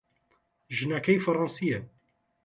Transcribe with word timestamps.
ژنەکەی 0.75 1.23
فەڕەنسییە. 1.25 1.79